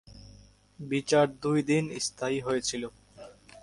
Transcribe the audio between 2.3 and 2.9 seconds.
হয়েছিল।